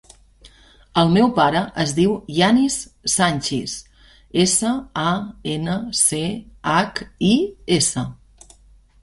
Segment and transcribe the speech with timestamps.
[1.01, 2.77] El meu pare es diu Yanis
[3.17, 3.75] Sanchis:
[4.45, 5.13] essa, a,
[5.53, 6.23] ena, ce,
[6.75, 7.33] hac, i,
[7.79, 8.09] essa.